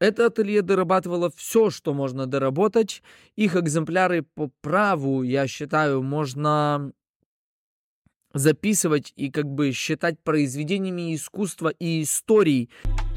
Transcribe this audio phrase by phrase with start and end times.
[0.00, 3.02] Это ателье дорабатывало все, что можно доработать.
[3.34, 6.92] Их экземпляры по праву, я считаю, можно
[8.32, 12.70] записывать и как бы считать произведениями искусства и историй.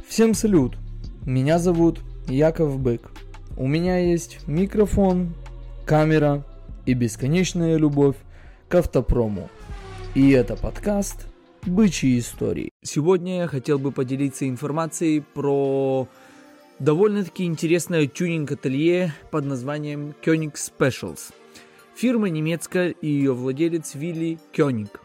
[0.08, 0.78] Всем салют!
[1.26, 3.12] Меня зовут Яков Бык.
[3.58, 5.36] У меня есть микрофон,
[5.86, 6.44] камера
[6.88, 8.16] и бесконечная любовь
[8.70, 9.50] к автопрому.
[10.16, 11.28] И это подкаст
[11.64, 12.72] «Бычьи истории».
[12.84, 16.08] Сегодня я хотел бы поделиться информацией про
[16.82, 21.32] довольно-таки интересное тюнинг-ателье под названием Koenig Specials.
[21.96, 25.00] Фирма немецкая и ее владелец Вилли Кёниг.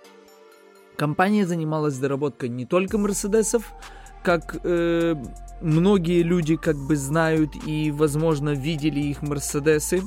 [0.97, 3.75] Компания занималась доработкой не только Мерседесов,
[4.23, 5.15] как э,
[5.61, 10.01] многие люди как бы знают и, возможно, видели их Мерседесы,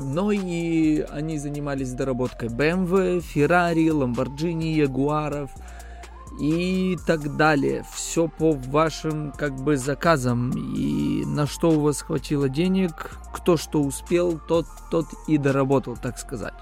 [0.00, 5.50] но и они занимались доработкой BMW, Ferrari, Lamborghini, Ягуаров–
[6.38, 7.84] и так далее.
[7.94, 10.50] Все по вашим как бы заказам.
[10.50, 16.18] И на что у вас хватило денег, кто что успел, тот, тот и доработал, так
[16.18, 16.54] сказать.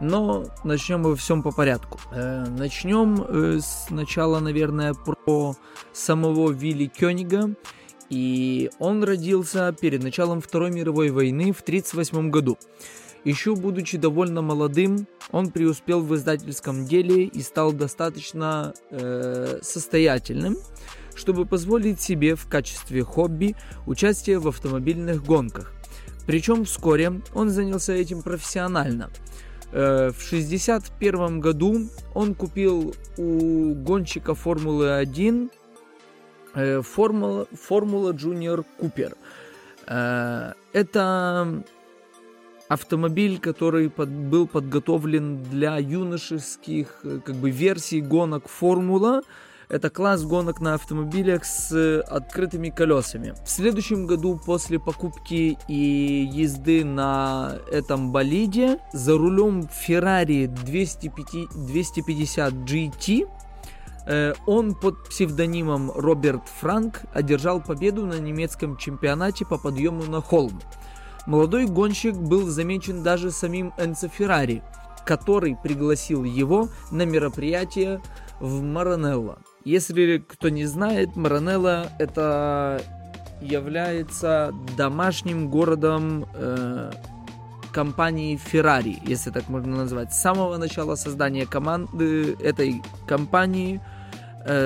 [0.00, 1.98] Но начнем во всем по порядку.
[2.12, 5.54] Э, начнем э, сначала, наверное, про
[5.92, 7.54] самого Вилли Кёнига.
[8.10, 12.58] И он родился перед началом Второй мировой войны в 1938 году.
[13.26, 20.56] Еще будучи довольно молодым, он преуспел в издательском деле и стал достаточно э, состоятельным,
[21.16, 25.72] чтобы позволить себе в качестве хобби участие в автомобильных гонках.
[26.24, 29.10] Причем вскоре он занялся этим профессионально.
[29.72, 35.50] Э, в 1961 году он купил у гонщика Формулы-1
[36.54, 37.48] э, Формула,
[38.12, 39.16] Junior Cooper.
[39.88, 41.64] Э, это
[42.68, 49.22] автомобиль, который под, был подготовлен для юношеских э, как бы версий гонок Формула.
[49.68, 53.34] Это класс гонок на автомобилях с э, открытыми колесами.
[53.44, 63.28] В следующем году после покупки и езды на этом болиде за рулем Ferrari 250 GT
[64.46, 70.60] он под псевдонимом Роберт Франк одержал победу на немецком чемпионате по подъему на холм.
[71.26, 74.62] Молодой гонщик был замечен даже самим Энцо Феррари,
[75.04, 78.00] который пригласил его на мероприятие
[78.38, 79.38] в Маранелло.
[79.64, 82.80] Если кто не знает, Маранелло это
[83.40, 86.92] является домашним городом э,
[87.72, 90.14] компании Ferrari, если так можно назвать.
[90.14, 93.80] С самого начала создания команды этой компании–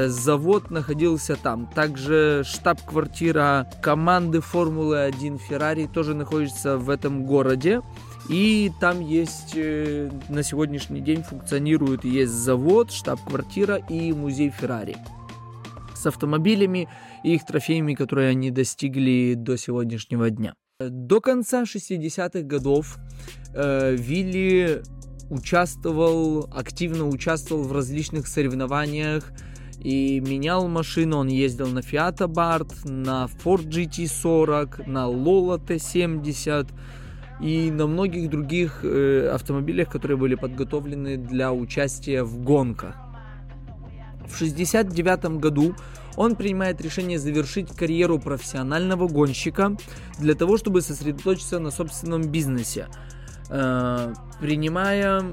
[0.09, 1.67] завод находился там.
[1.67, 7.81] Также штаб-квартира команды Формулы-1 Феррари тоже находится в этом городе.
[8.29, 14.97] И там есть э, на сегодняшний день функционирует есть завод, штаб-квартира и музей Феррари
[15.95, 16.89] с автомобилями
[17.25, 20.55] и их трофеями, которые они достигли до сегодняшнего дня.
[20.79, 22.97] До конца 60-х годов
[23.55, 24.83] э, Вилли
[25.29, 29.31] участвовал, активно участвовал в различных соревнованиях
[29.81, 31.19] и менял машину.
[31.19, 36.69] Он ездил на Fiat Abarth, на Ford GT40, на Lola T70
[37.41, 42.97] и на многих других э, автомобилях, которые были подготовлены для участия в гонках.
[44.29, 45.75] В 1969 году
[46.17, 49.77] он принимает решение завершить карьеру профессионального гонщика
[50.19, 52.89] для того, чтобы сосредоточиться на собственном бизнесе,
[53.49, 55.25] э, принимая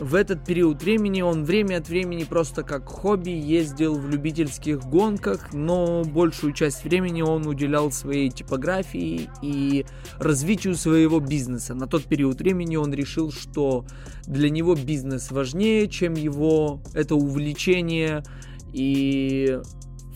[0.00, 5.52] в этот период времени он время от времени просто как хобби ездил в любительских гонках,
[5.52, 9.86] но большую часть времени он уделял своей типографии и
[10.18, 11.74] развитию своего бизнеса.
[11.74, 13.86] На тот период времени он решил, что
[14.26, 18.24] для него бизнес важнее, чем его это увлечение,
[18.72, 19.60] и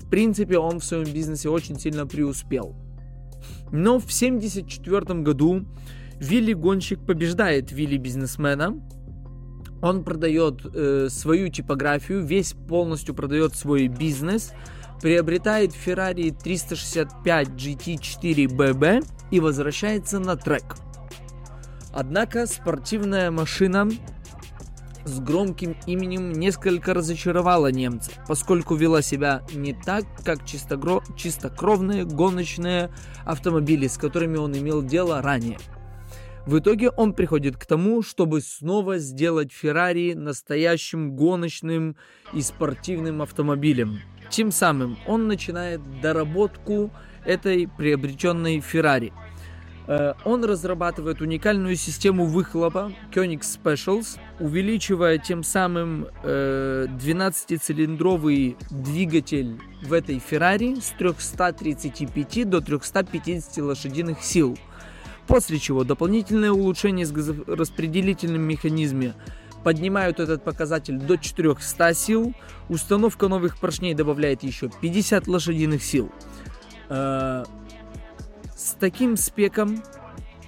[0.01, 2.75] в принципе он в своем бизнесе очень сильно преуспел.
[3.71, 5.67] Но в 1974 году
[6.19, 8.75] Вилли Гонщик побеждает Вилли Бизнесмена,
[9.83, 14.53] он продает э, свою типографию, весь полностью продает свой бизнес,
[15.01, 20.77] приобретает Ferrari 365 GT4 BB и возвращается на трек.
[21.93, 23.89] Однако спортивная машина
[25.05, 32.91] с громким именем несколько разочаровала немцев, поскольку вела себя не так, как чистокровные гоночные
[33.25, 35.59] автомобили, с которыми он имел дело ранее–
[36.49, 41.97] в итоге он приходит к тому, чтобы снова сделать Феррари настоящим гоночным
[42.33, 44.01] и спортивным автомобилем.
[44.31, 46.91] Тем самым он начинает доработку
[47.27, 49.13] этой приобретенной Феррари.
[49.89, 59.93] Э, он разрабатывает уникальную систему выхлопа Koenig Specials, увеличивая тем самым 12-цилиндровый э, двигатель в
[59.93, 64.57] этой Феррари с 335 до 350 лошадиных сил.
[65.29, 69.15] После чего дополнительное улучшение с газораспределительным механизме
[69.63, 72.35] поднимают этот показатель до 400 сил.
[72.71, 76.11] Установка новых поршней добавляет еще 50 лошадиных сил.
[76.89, 77.45] Э,
[78.57, 79.83] с таким спеком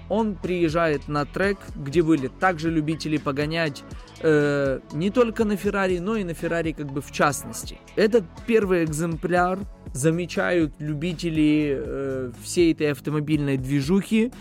[0.09, 3.85] он приезжает на трек, где были также любители погонять
[4.21, 7.79] э, не только на Феррари, но и на Феррари как бы в частности.
[7.97, 9.59] Этот первый экземпляр
[9.93, 14.33] замечают любители э, всей этой автомобильной движухи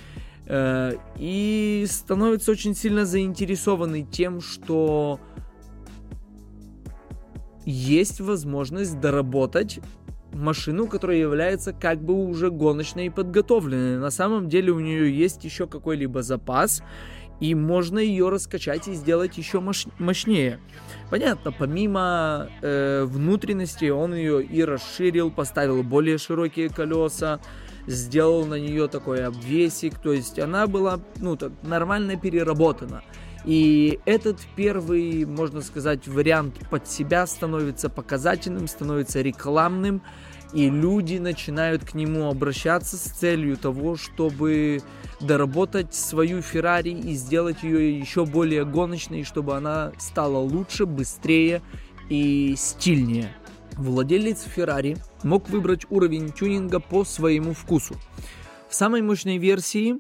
[0.50, 5.20] и становятся очень сильно заинтересованы тем, что
[7.66, 9.80] есть возможность доработать
[10.34, 14.00] машину, которая является как бы уже гоночной и подготовленной.
[14.00, 16.82] На самом деле у нее есть еще какой-либо запас,
[17.40, 20.60] и можно ее раскачать и сделать еще мощ- мощнее.
[21.10, 27.40] Понятно, помимо э, внутренности он ее и расширил, поставил более широкие колеса,
[27.90, 33.04] сделал на нее такой обвесик, то есть она была ну, так, нормально переработана.
[33.46, 40.02] И этот первый, можно сказать, вариант под себя становится показательным, становится рекламным,
[40.54, 44.82] и люди начинают к нему обращаться с целью того, чтобы
[45.20, 51.62] доработать свою Феррари и сделать ее еще более гоночной, чтобы она стала лучше, быстрее
[52.10, 53.34] и стильнее.
[53.80, 57.96] Владелец Феррари мог выбрать уровень тюнинга по своему вкусу.
[58.68, 59.96] В самой мощной версии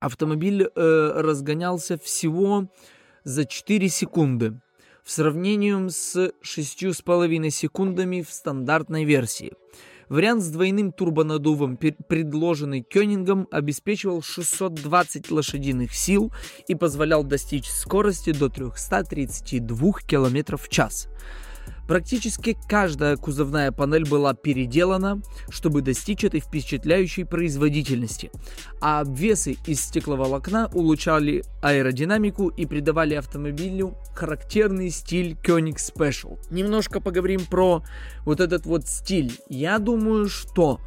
[0.00, 2.68] автомобиль э, разгонялся всего
[3.22, 4.60] за 4 секунды
[5.04, 9.52] в сравнении с 6,5 секундами в стандартной версии.
[10.08, 16.32] Вариант с двойным турбонаддувом, предложенный Кёнингом, обеспечивал 620 лошадиных сил
[16.66, 21.08] и позволял достичь скорости до 332 км в час.
[21.86, 25.20] Практически каждая кузовная панель была переделана,
[25.50, 28.30] чтобы достичь этой впечатляющей производительности,
[28.80, 36.38] а обвесы из стекловолокна улучшали аэродинамику и придавали автомобилю характерный стиль Koenig Special.
[36.50, 37.82] Немножко поговорим про
[38.24, 39.32] вот этот вот стиль.
[39.48, 40.80] Я думаю, что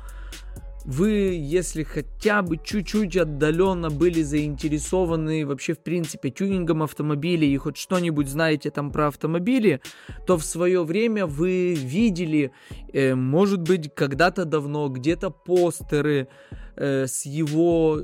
[0.88, 7.76] вы, если хотя бы чуть-чуть отдаленно были заинтересованы вообще в принципе тюнингом автомобилей и хоть
[7.76, 9.82] что-нибудь знаете там про автомобили,
[10.26, 12.52] то в свое время вы видели,
[12.94, 16.30] э, может быть, когда-то давно где-то постеры
[16.78, 18.04] э, с его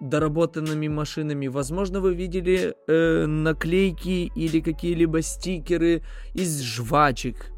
[0.00, 1.48] доработанными машинами.
[1.48, 6.02] Возможно, вы видели э, наклейки или какие-либо стикеры
[6.32, 7.52] из жвачек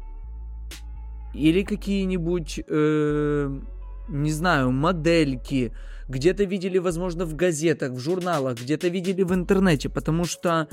[1.33, 3.59] или какие-нибудь э,
[4.09, 5.73] не знаю, модельки,
[6.07, 10.67] где-то видели, возможно, в газетах, в журналах, где-то видели в интернете, потому что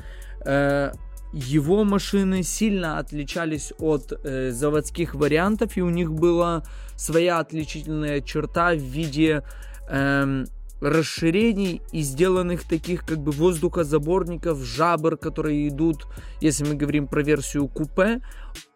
[0.47, 0.93] э,
[1.33, 6.62] его машины сильно отличались от э, заводских вариантов, и у них была
[6.97, 9.43] своя отличительная черта в виде
[9.89, 10.44] э,
[10.81, 16.06] расширений и сделанных таких как бы воздухозаборников, жабр, которые идут,
[16.40, 18.20] если мы говорим про версию купе,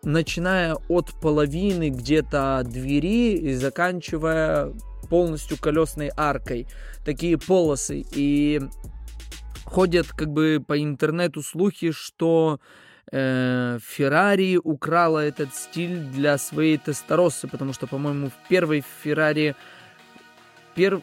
[0.03, 4.73] начиная от половины где-то двери и заканчивая
[5.09, 6.67] полностью колесной аркой.
[7.05, 8.05] Такие полосы.
[8.15, 8.61] И
[9.65, 12.61] ходят как бы по интернету слухи, что
[13.11, 19.57] Феррари э, украла этот стиль для своей Тесторосы, потому что, по-моему, в первой Феррари
[20.77, 21.03] перв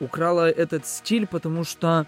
[0.00, 2.06] украла этот стиль, потому что,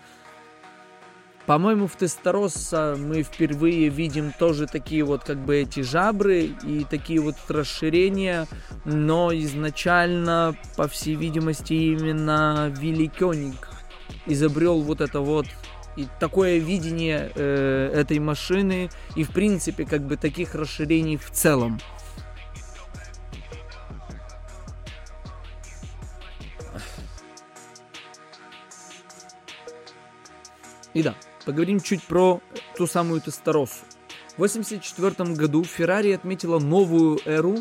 [1.47, 7.21] по-моему, в Тестороса мы впервые видим тоже такие вот как бы эти жабры и такие
[7.21, 8.47] вот расширения,
[8.85, 13.69] но изначально, по всей видимости, именно Великоник
[14.27, 15.47] изобрел вот это вот
[15.97, 21.81] и такое видение э, этой машины и в принципе как бы таких расширений в целом.
[30.97, 32.41] И да, поговорим чуть про
[32.75, 33.85] ту самую Тестороссу.
[34.39, 37.59] В 1984 году Ferrari отметила новую эру.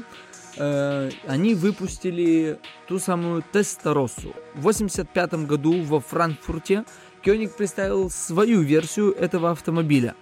[0.56, 4.34] Э, они выпустили ту самую Тестороссу.
[4.54, 6.86] В 1985 году во Франкфурте
[7.22, 10.16] Кёник представил свою версию этого автомобиля.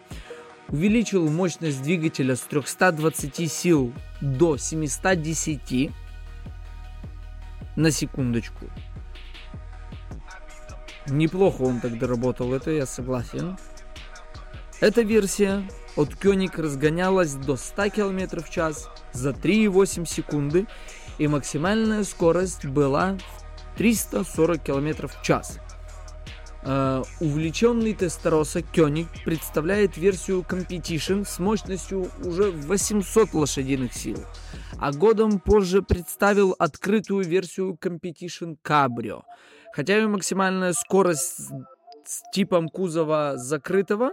[0.70, 5.92] Увеличил мощность двигателя с 320 сил до 710
[7.76, 8.66] на секундочку.
[11.08, 13.58] Неплохо он тогда работал, это я согласен.
[14.80, 15.64] Эта версия
[15.96, 20.68] от Koenig разгонялась до 100 км в час за 3,8 секунды,
[21.18, 23.18] и максимальная скорость была
[23.78, 25.60] 340 км в час.
[26.66, 34.24] Uh, увлеченный Тестороса Кёник представляет версию Competition с мощностью уже 800 лошадиных сил,
[34.80, 39.24] а годом позже представил открытую версию Competition Cabrio.
[39.74, 41.50] Хотя ее максимальная скорость
[42.06, 44.12] с типом кузова закрытого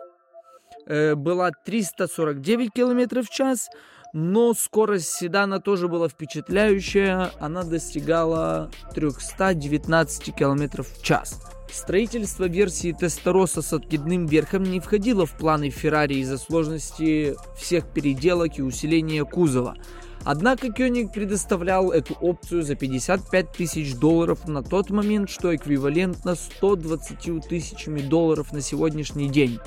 [0.87, 3.69] э, была 349 км в час,
[4.15, 11.41] но скорость седана тоже была впечатляющая, она достигала 319 км в час.
[11.71, 18.59] Строительство версии Тестороса с откидным верхом не входило в планы Феррари из-за сложности всех переделок
[18.59, 19.77] и усиления кузова.
[20.25, 27.49] Однако Кёник предоставлял эту опцию за 55 тысяч долларов на тот момент, что эквивалентно 120
[27.49, 29.59] тысячами долларов на сегодняшний день.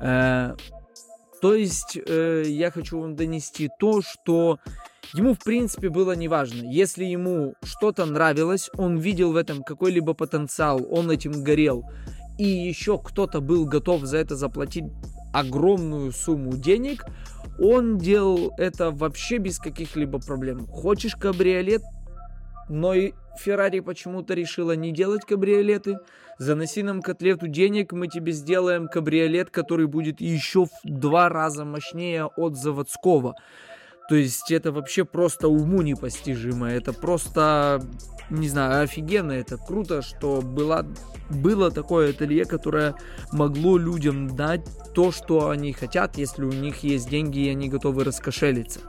[0.00, 0.54] Э,
[1.42, 4.58] то есть э, я хочу вам донести то, что
[5.12, 6.62] ему в принципе было неважно.
[6.62, 11.84] Если ему что-то нравилось, он видел в этом какой-либо потенциал, он этим горел,
[12.38, 14.84] и еще кто-то был готов за это заплатить
[15.34, 17.04] огромную сумму денег,
[17.58, 20.66] он делал это вообще без каких-либо проблем.
[20.66, 21.82] Хочешь кабриолет?
[22.68, 25.98] Но и Феррари почему-то решила не делать кабриолеты.
[26.38, 32.26] Заноси нам котлету денег, мы тебе сделаем кабриолет, который будет еще в два раза мощнее
[32.26, 33.34] от заводского.
[34.08, 36.70] То есть это вообще просто уму непостижимо.
[36.70, 37.82] Это просто,
[38.30, 39.32] не знаю, офигенно.
[39.32, 40.84] Это круто, что была,
[41.30, 42.94] было такое ателье, которое
[43.32, 48.04] могло людям дать то, что они хотят, если у них есть деньги и они готовы
[48.04, 48.80] раскошелиться.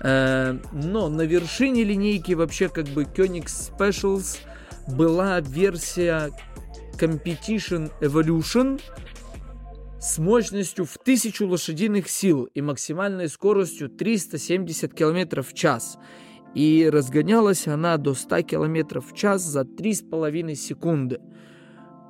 [0.00, 4.38] Э, но на вершине линейки вообще как бы Koenig Specials
[4.86, 6.30] была версия
[6.98, 8.80] Competition Evolution,
[10.00, 15.98] с мощностью в 1000 лошадиных сил и максимальной скоростью 370 км в час.
[16.54, 21.20] И разгонялась она до 100 км в час за 3,5 секунды.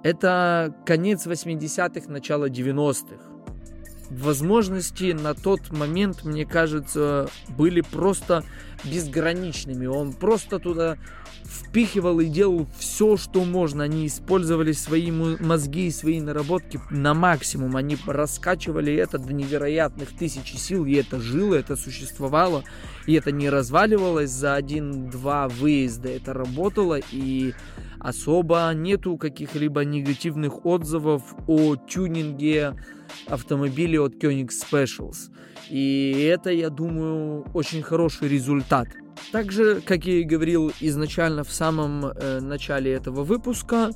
[0.02, 3.35] Это конец 80-х, начало 90-х.
[4.10, 8.44] Возможности на тот момент, мне кажется, были просто
[8.84, 9.86] безграничными.
[9.86, 10.96] Он просто туда
[11.44, 13.84] впихивал и делал все, что можно.
[13.84, 17.76] Они использовали свои мозги и свои наработки на максимум.
[17.76, 22.64] Они раскачивали это до невероятных тысяч сил, и это жило, это существовало,
[23.06, 26.08] и это не разваливалось за один-два выезда.
[26.08, 27.54] Это работало, и
[27.98, 32.75] особо нету каких-либо негативных отзывов о тюнинге
[33.28, 35.30] автомобилей от Koenig Specials.
[35.70, 38.88] И это, я думаю, очень хороший результат.
[39.32, 43.90] Также, как я и говорил изначально в самом э, начале этого выпуска,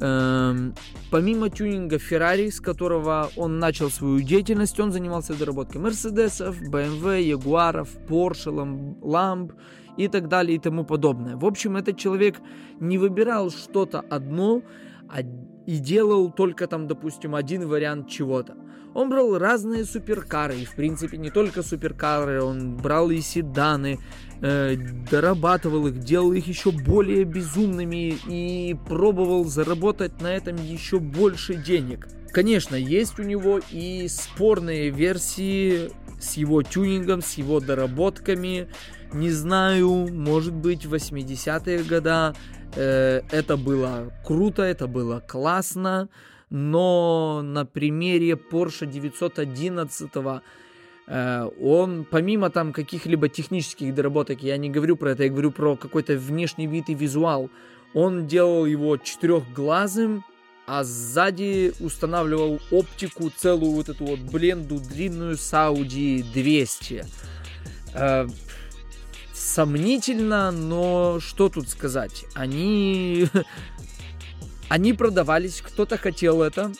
[0.00, 0.72] э,
[1.10, 7.88] помимо тюнинга Ferrari, с которого он начал свою деятельность, он занимался доработкой Мерседесов, BMW, Ягуаров,
[8.08, 8.52] Porsche,
[9.02, 9.52] Lamb
[9.96, 11.36] и так далее и тому подобное.
[11.36, 12.36] В общем, этот человек
[12.78, 14.62] не выбирал что-то одно,
[15.66, 18.56] и делал только там, допустим, один вариант чего-то.
[18.94, 23.98] Он брал разные суперкары, и в принципе не только суперкары, он брал и седаны,
[24.40, 24.76] э,
[25.10, 32.08] дорабатывал их, делал их еще более безумными и пробовал заработать на этом еще больше денег.
[32.32, 38.68] Конечно, есть у него и спорные версии с его тюнингом, с его доработками.
[39.12, 42.34] Не знаю, может быть, 80-е года
[42.74, 46.08] это было круто, это было классно,
[46.50, 50.10] но на примере Porsche 911
[51.06, 55.76] э, он, помимо там каких-либо технических доработок, я не говорю про это, я говорю про
[55.76, 57.50] какой-то внешний вид и визуал,
[57.94, 60.24] он делал его четырехглазым,
[60.66, 67.04] а сзади устанавливал оптику, целую вот эту вот бленду длинную с Audi 200.
[69.38, 72.24] Сомнительно, но что тут сказать?
[72.34, 73.28] Они...
[74.68, 76.72] Они продавались, кто-то хотел это,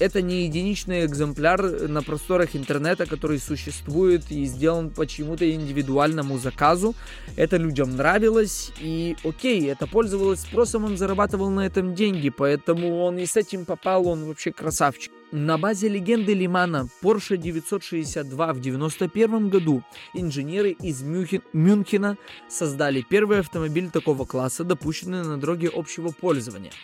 [0.00, 6.94] это не единичный экземпляр на просторах интернета, который существует и сделан почему-то индивидуальному заказу.
[7.36, 13.18] Это людям нравилось, и окей, это пользовалось спросом, он зарабатывал на этом деньги, поэтому он
[13.18, 15.12] и с этим попал, он вообще красавчик.
[15.32, 22.16] На базе легенды Лимана Porsche 962 в 91 году инженеры из Мюхен, Мюнхена
[22.48, 26.72] создали первый автомобиль такого класса, допущенный на дороге общего пользования–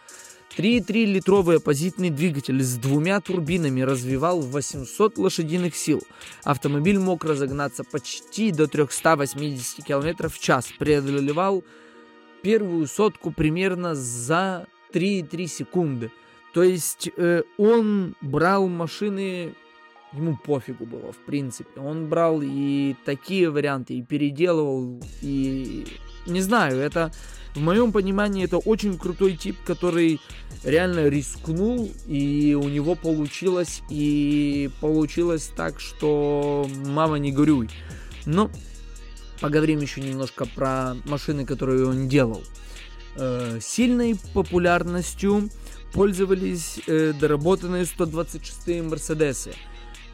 [0.57, 6.03] 3,3-литровый оппозитный двигатель с двумя турбинами развивал 800 лошадиных сил.
[6.45, 11.63] Автомобиль мог разогнаться почти до 380 км в час, преодолевал
[12.43, 16.11] первую сотку примерно за 3,3 секунды.
[16.55, 19.55] То есть э, он брал машины
[20.17, 21.81] ему пофигу было, в принципе.
[21.81, 25.87] Он брал и такие варианты, и переделывал, и...
[26.27, 27.13] Не знаю, это...
[27.55, 30.21] В моем понимании это очень крутой тип, который
[30.63, 37.71] реально рискнул, и у него получилось, и получилось так, что мама не горюй.
[38.27, 38.51] Но
[39.41, 42.43] поговорим еще немножко про машины, которые он делал.
[43.17, 45.49] Э, сильной популярностью
[45.95, 49.55] пользовались э, доработанные 126-е Мерседесы,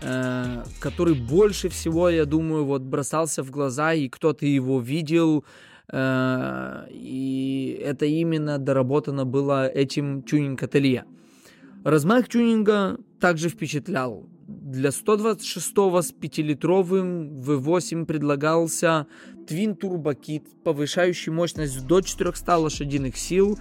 [0.02, 5.44] э, который больше всего, я думаю, вот бросался в глаза, и кто-то его видел,
[5.88, 11.04] э, и это именно доработано было этим тюнинг-ателье.
[11.84, 14.26] Размах тюнинга также впечатлял.
[14.46, 19.06] Для 126-го с 5-литровым V8 предлагался
[19.48, 23.58] Twin Turbo Kit, повышающий мощность до 400 лошадиных сил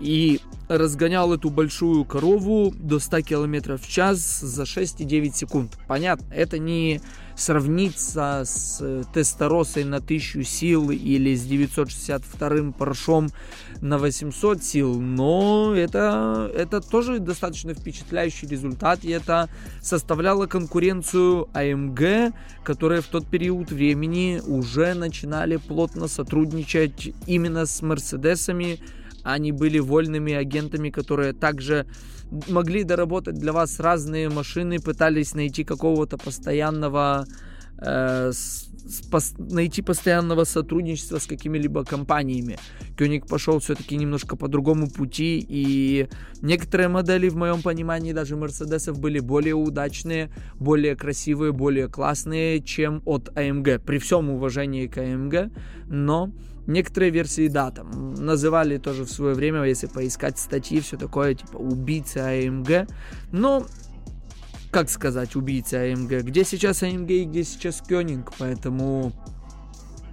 [0.00, 5.78] и разгонял эту большую корову до 100 км в час за 6,9 секунд.
[5.86, 7.00] Понятно, это не
[7.36, 13.30] сравнится с э, Тесторосой на 1000 сил или с 962 Поршом
[13.80, 19.48] на 800 сил, но это, это тоже достаточно впечатляющий результат, и это
[19.80, 22.32] составляло конкуренцию AMG,
[22.64, 28.78] которые в тот период времени уже начинали плотно сотрудничать именно с Мерседесами,
[29.22, 31.86] они были вольными агентами, которые также
[32.48, 37.26] могли доработать для вас разные машины, пытались найти какого-то постоянного
[37.78, 38.32] э,
[39.38, 42.58] найти постоянного сотрудничества с какими-либо компаниями.
[42.96, 46.08] Кёник пошел все-таки немножко по другому пути, и
[46.40, 53.02] некоторые модели, в моем понимании, даже Мерседесов были более удачные, более красивые, более классные, чем
[53.04, 53.78] от AMG.
[53.80, 55.50] При всем уважении к AMG,
[55.88, 56.30] но
[56.72, 61.56] Некоторые версии, да, там называли тоже в свое время, если поискать статьи, все такое, типа
[61.56, 62.88] убийца АМГ.
[63.30, 63.66] Но,
[64.70, 66.22] как сказать, убийца АМГ?
[66.22, 68.32] Где сейчас АМГ и где сейчас Кёнинг?
[68.38, 69.12] Поэтому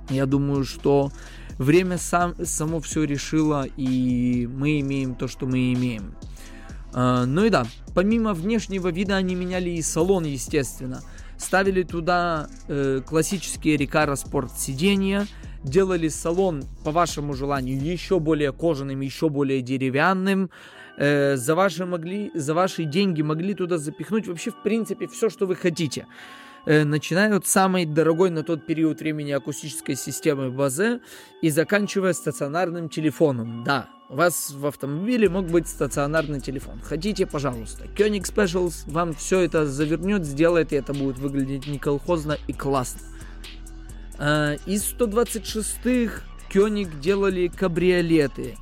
[0.10, 1.14] я думаю, что
[1.58, 6.14] время сам, само все решило, и мы имеем то, что мы имеем.
[6.92, 11.04] Uh, ну и да, помимо внешнего вида они меняли и салон, естественно.
[11.38, 15.26] Ставили туда э, классические Recaro Sport сиденья,
[15.64, 20.50] делали салон по вашему желанию еще более кожаным, еще более деревянным.
[20.98, 25.46] Э, за, ваши могли, за ваши деньги могли туда запихнуть вообще, в принципе, все, что
[25.46, 26.08] вы хотите.
[26.66, 31.00] Э, начиная от самой дорогой на тот период времени акустической системы базе
[31.42, 33.64] и заканчивая стационарным телефоном.
[33.64, 36.82] Да, у вас в автомобиле мог быть стационарный телефон.
[36.84, 37.86] Хотите, пожалуйста.
[37.96, 43.02] Koenig Specials вам все это завернет, сделает, и это будет выглядеть не колхозно и классно.
[44.20, 48.58] А, из 126-х Кёник делали кабриолеты,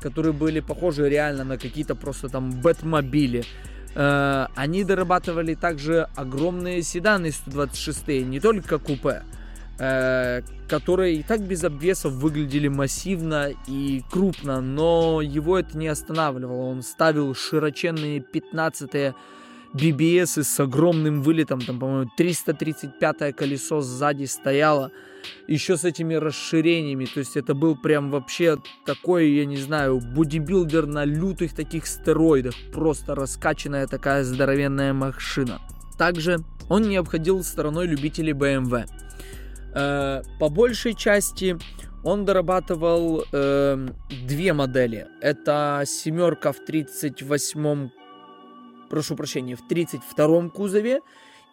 [0.00, 3.44] которые были похожи реально на какие-то просто там бэтмобили.
[3.94, 9.22] А, они дорабатывали также огромные седаны 126-е, не только купе,
[9.78, 16.64] а, которые и так без обвесов выглядели массивно и крупно, но его это не останавливало.
[16.64, 19.14] Он ставил широченные 15-е
[19.74, 24.90] BBS с огромным вылетом, там, по-моему, 335 колесо сзади стояло,
[25.46, 30.86] еще с этими расширениями, то есть это был прям вообще такой, я не знаю, бодибилдер
[30.86, 35.60] на лютых таких стероидах, просто раскачанная такая здоровенная машина.
[35.98, 38.86] Также он не обходил стороной любителей BMW.
[39.74, 41.58] Э, по большей части
[42.04, 43.88] он дорабатывал э,
[44.26, 45.08] две модели.
[45.20, 47.90] Это семерка в 38
[48.88, 51.00] прошу прощения, в 32-м кузове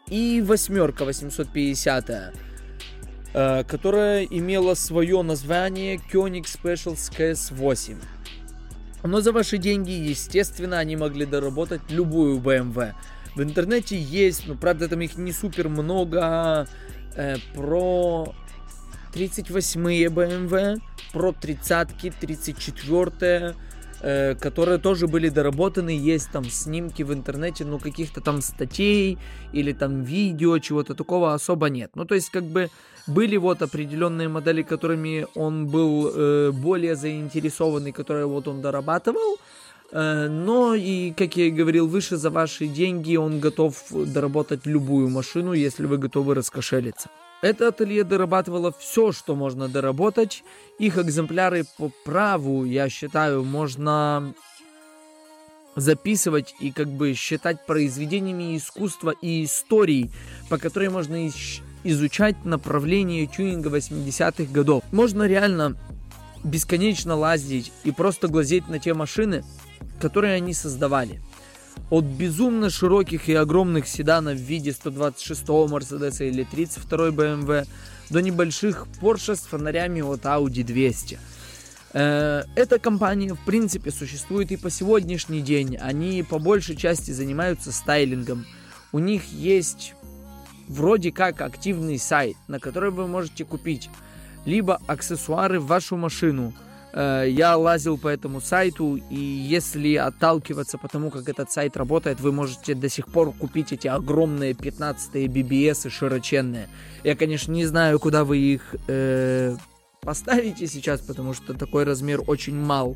[0.08, 2.34] и восьмерка 850
[3.34, 7.98] э, которая имела свое название Koenig Specials KS8.
[9.04, 12.94] Но за ваши деньги, естественно, они могли доработать любую BMW.
[13.36, 16.68] В интернете есть, ну, правда, там их не супер много,
[17.16, 18.34] э, про
[19.14, 20.82] 38-е BMW,
[21.14, 23.56] про 30-ки, 34-е,
[24.08, 29.18] Э, которые тоже были доработаны, есть там снимки в интернете, ну каких-то там статей
[29.52, 31.90] или там видео, чего-то такого особо нет.
[31.96, 32.70] Ну то есть как бы
[33.08, 39.40] были вот определенные модели, которыми он был э, более заинтересованный, которые вот он дорабатывал,
[39.92, 45.10] э, но и, как я и говорил выше, за ваши деньги он готов доработать любую
[45.10, 47.10] машину, если вы готовы раскошелиться.
[47.46, 50.44] Это ателье дорабатывало все, что можно доработать.
[50.80, 54.34] Их экземпляры по праву, я считаю, можно
[55.76, 60.10] записывать и как бы считать произведениями искусства и истории,
[60.50, 61.30] по которой можно
[61.84, 64.84] изучать направление тюнинга 80-х годов.
[64.92, 65.78] Можно реально
[66.44, 69.44] бесконечно лазить и просто глазеть на те машины,
[70.02, 71.22] которые они создавали.
[71.90, 77.68] От безумно широких и огромных седанов в виде 126-го Mercedes или 32-й BMW
[78.10, 81.20] до небольших Porsche с фонарями от Audi 200.
[81.94, 85.78] Э, эта компания, в принципе, существует и по сегодняшний день.
[85.78, 88.46] Они по большей части занимаются стайлингом.
[88.92, 89.94] У них есть
[90.68, 93.90] вроде как активный сайт, на который вы можете купить
[94.46, 96.54] либо аксессуары в вашу машину.
[96.96, 102.22] Э, я лазил по этому сайту, и если отталкиваться по тому, как этот сайт работает,
[102.22, 106.70] вы можете до сих пор купить эти огромные 15 BBS широченные.
[107.04, 109.58] Я, конечно, не знаю, куда вы их э,
[110.00, 112.96] поставите сейчас, потому что такой размер очень мал.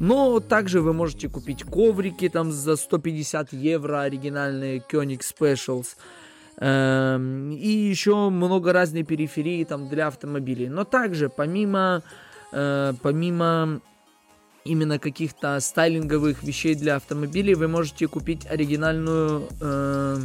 [0.00, 5.96] Но также вы можете купить коврики там за 150 евро, оригинальные Koenig Specials.
[6.60, 10.68] Эм, и еще много разной периферии там для автомобилей.
[10.68, 12.02] Но также помимо,
[12.50, 13.80] помимо
[14.68, 20.18] именно каких-то стайлинговых вещей для автомобилей, вы можете купить оригинальную, э,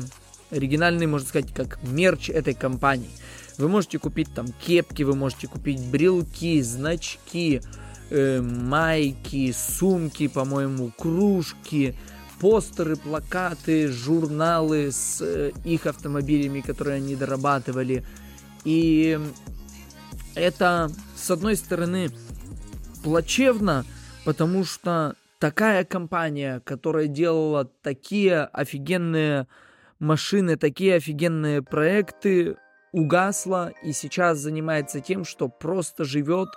[0.51, 3.09] оригинальный, можно сказать, как мерч этой компании.
[3.57, 7.61] Вы можете купить там кепки, вы можете купить брелки, значки,
[8.09, 11.95] э, майки, сумки, по-моему, кружки,
[12.39, 18.03] постеры, плакаты, журналы с э, их автомобилями, которые они дорабатывали.
[18.65, 19.19] И
[20.35, 20.91] это,
[21.23, 22.09] с одной стороны,
[23.01, 23.85] плачевно,
[24.25, 29.47] потому что такая компания, которая делала такие офигенные
[29.99, 32.57] машины, такие офигенные проекты,
[32.91, 36.49] угасла и сейчас занимается тем, что просто живет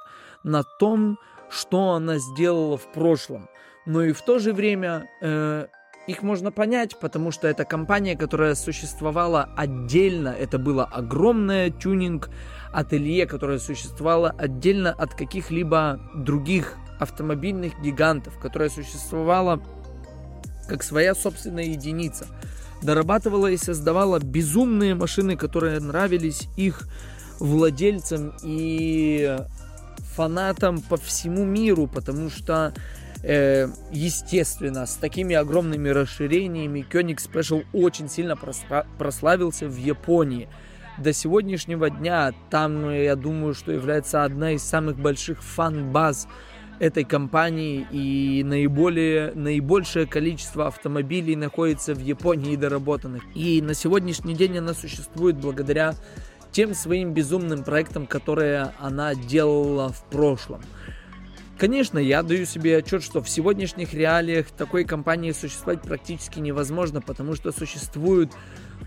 [0.42, 1.16] на том,
[1.48, 3.48] что она сделала в прошлом.
[3.86, 5.68] Но и в то же время э,
[6.06, 10.28] их можно понять, потому что это компания, которая существовала отдельно.
[10.28, 12.30] Это было огромное тюнинг
[12.72, 19.62] ателье, которое существовало отдельно от каких-либо других автомобильных гигантов, которое существовало
[20.68, 22.26] как своя собственная единица.
[22.82, 26.88] Дорабатывала и создавала безумные машины, которые нравились их
[27.40, 29.38] владельцам и
[30.14, 32.72] фанатам по всему миру, потому что
[33.22, 40.48] Э, естественно, с такими огромными расширениями Koenig Special очень сильно прославился в Японии.
[40.98, 46.26] До сегодняшнего дня там, я думаю, что является одна из самых больших фан-баз
[46.78, 53.22] этой компании и наиболее, наибольшее количество автомобилей находится в Японии доработанных.
[53.34, 55.94] И на сегодняшний день она существует благодаря
[56.52, 60.62] тем своим безумным проектам, которые она делала в прошлом.
[61.58, 67.34] Конечно, я даю себе отчет, что в сегодняшних реалиях такой компании существовать практически невозможно, потому
[67.34, 68.30] что существуют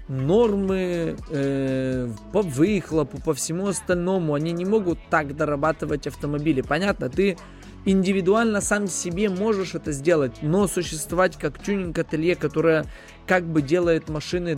[0.08, 4.36] нормы э, по выхлопу, по всему остальному.
[4.36, 6.62] Они не могут так дорабатывать автомобили.
[6.62, 7.38] Понятно, ты
[7.86, 12.86] индивидуально сам себе можешь это сделать, но существовать как тюнинг-ателье, которое
[13.26, 14.56] как бы делает машины,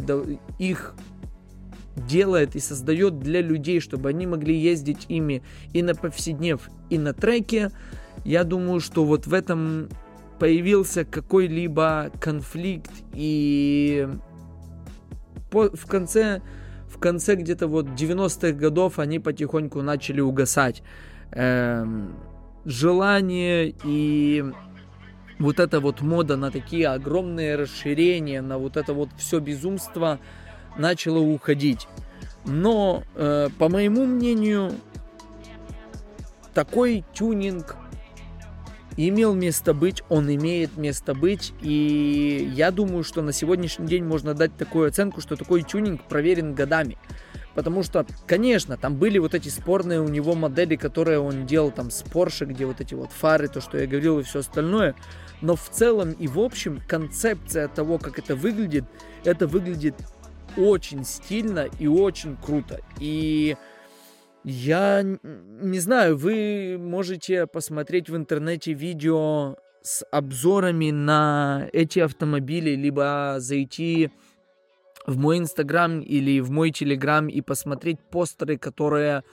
[0.59, 0.95] их
[1.95, 5.43] делает и создает для людей, чтобы они могли ездить ими
[5.73, 7.71] и на повседнев, и на треке,
[8.23, 9.89] я думаю, что вот в этом
[10.39, 14.07] появился какой-либо конфликт и
[15.51, 16.41] по, в конце
[16.89, 20.83] в конце где-то вот 90-х годов они потихоньку начали угасать.
[21.31, 22.15] Эм,
[22.65, 24.43] желание и
[25.39, 30.19] вот эта вот мода на такие огромные расширения, на вот это вот все безумство
[30.77, 31.87] начало уходить.
[32.45, 34.71] Но, э, по моему мнению,
[36.53, 37.75] такой тюнинг
[38.97, 44.33] имел место быть, он имеет место быть, и я думаю, что на сегодняшний день можно
[44.33, 46.97] дать такую оценку, что такой тюнинг проверен годами.
[47.53, 51.91] Потому что, конечно, там были вот эти спорные у него модели, которые он делал там
[51.91, 54.95] с Porsche, где вот эти вот фары, то, что я говорил, и все остальное.
[55.41, 58.85] Но в целом и в общем концепция того, как это выглядит,
[59.25, 59.95] это выглядит
[60.55, 62.79] очень стильно и очень круто.
[62.99, 63.57] И
[64.43, 73.35] я не знаю, вы можете посмотреть в интернете видео с обзорами на эти автомобили, либо
[73.39, 74.11] зайти
[75.07, 79.23] в мой инстаграм или в мой телеграм и посмотреть постеры, которые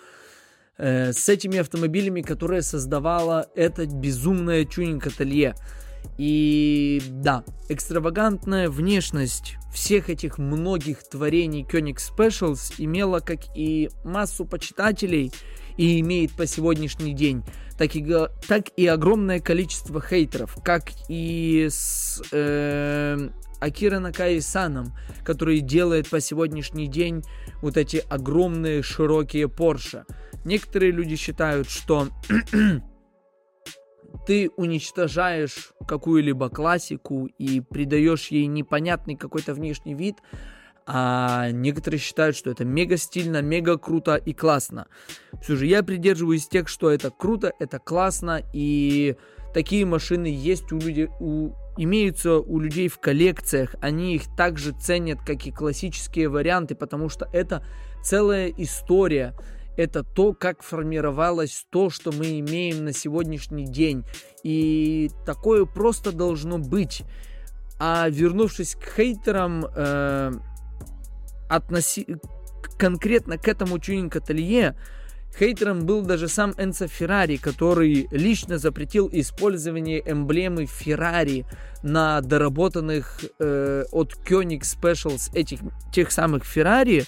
[0.78, 5.54] э, с этими автомобилями, которые создавала это безумное тюнинг-ателье.
[6.16, 15.32] И да, экстравагантная внешность всех этих многих творений Koenig Specials имела как и массу почитателей
[15.76, 17.44] и имеет по сегодняшний день,
[17.76, 18.04] так и,
[18.46, 23.28] так и огромное количество хейтеров, как и с э,
[23.60, 24.92] Акира Накаи Саном,
[25.24, 27.22] который делает по сегодняшний день
[27.62, 30.04] вот эти огромные широкие Porsche.
[30.44, 32.08] Некоторые люди считают, что
[34.26, 40.16] ты уничтожаешь какую-либо классику и придаешь ей непонятный какой-то внешний вид,
[40.86, 44.86] а некоторые считают, что это мега стильно, мега круто и классно.
[45.42, 49.16] Все же я придерживаюсь тех, что это круто, это классно, и
[49.52, 53.74] такие машины есть у людей, у, имеются у людей в коллекциях.
[53.82, 57.62] Они их также ценят, как и классические варианты, потому что это
[58.02, 59.34] целая история.
[59.78, 64.04] Это то, как формировалось то, что мы имеем на сегодняшний день.
[64.42, 67.04] И такое просто должно быть.
[67.78, 70.32] А вернувшись к хейтерам, э,
[71.48, 72.08] относи...
[72.76, 74.74] конкретно к этому тюнинг-ателье,
[75.38, 81.46] хейтером был даже сам Энцо Феррари, который лично запретил использование эмблемы Феррари
[81.84, 85.60] на доработанных э, от Koenig Specials этих
[85.92, 87.04] тех самых Феррари.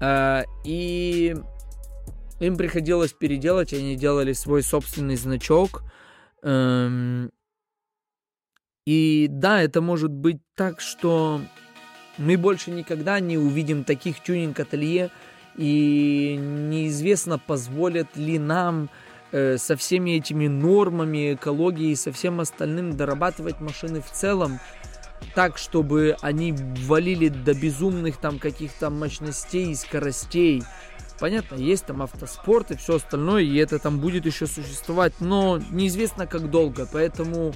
[0.00, 1.36] Э, и
[2.40, 5.82] им приходилось переделать, они делали свой собственный значок.
[6.42, 7.30] Эм,
[8.86, 11.40] и да, это может быть так, что
[12.18, 15.10] мы больше никогда не увидим таких тюнинг-ателье,
[15.56, 18.88] и неизвестно, позволят ли нам
[19.32, 24.58] э, со всеми этими нормами экологии и со всем остальным дорабатывать машины в целом,
[25.34, 26.54] так, чтобы они
[26.86, 30.62] валили до безумных там каких-то мощностей и скоростей.
[31.20, 36.26] Понятно, есть там автоспорт и все остальное, и это там будет еще существовать, но неизвестно
[36.26, 37.52] как долго, поэтому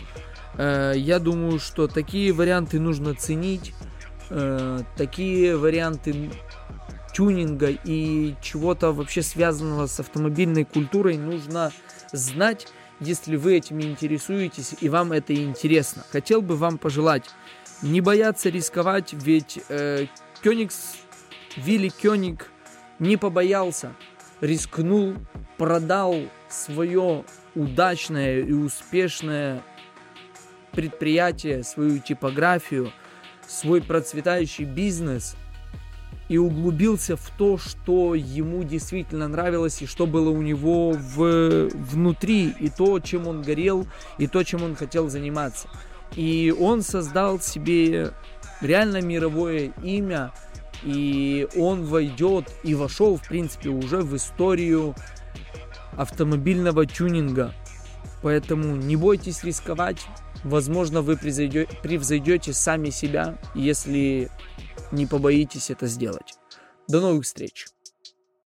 [0.59, 3.75] э, я думаю, что такие варианты нужно ценить,
[4.29, 6.31] э, такие варианты
[7.15, 11.73] тюнинга и чего-то вообще связанного с автомобильной культурой нужно
[12.13, 12.69] знать,
[13.01, 16.05] если вы этим интересуетесь и вам это интересно.
[16.13, 17.25] Хотел бы вам пожелать
[17.81, 20.07] не бояться рисковать, ведь э,
[20.43, 20.97] Кёнигс,
[21.57, 22.51] Вилли Кёниг
[22.99, 23.93] не побоялся,
[24.41, 25.15] рискнул,
[25.57, 26.17] продал
[26.49, 29.63] свое удачное и успешное
[30.73, 32.93] предприятие, свою типографию–
[33.49, 35.37] свой процветающий бизнес
[36.29, 42.55] и углубился в то, что ему действительно нравилось и что было у него в, внутри,
[42.59, 43.87] и то, чем он горел,
[44.19, 45.69] и то, чем он хотел заниматься.
[46.17, 48.13] И он создал себе
[48.63, 50.33] реально мировое имя,
[50.83, 54.95] и он войдет и вошел, в принципе, уже в историю
[55.97, 57.55] автомобильного тюнинга.
[58.23, 60.07] Поэтому не бойтесь рисковать,
[60.45, 64.31] Возможно, вы превзойдете сами себя, если
[64.93, 66.35] не побоитесь это сделать.
[66.87, 67.74] До новых встреч!